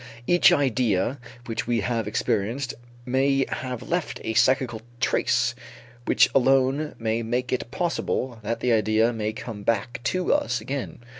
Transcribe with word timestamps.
Each 0.25 0.51
idea 0.51 1.19
which 1.45 1.67
we 1.67 1.81
have 1.81 2.07
experienced 2.07 2.73
may 3.05 3.45
have 3.49 3.87
left 3.87 4.19
a 4.23 4.33
psychical 4.33 4.81
trace 4.99 5.53
which 6.05 6.27
alone 6.33 6.95
may 6.97 7.21
make 7.21 7.53
it 7.53 7.69
possible 7.69 8.39
that 8.41 8.61
the 8.61 8.71
idea 8.73 9.13
may 9.13 9.31
come 9.31 9.61
back 9.61 10.01
to 10.05 10.33
us 10.33 10.59
again. 10.59 11.01